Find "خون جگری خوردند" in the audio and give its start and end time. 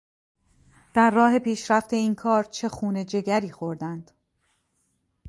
2.69-4.11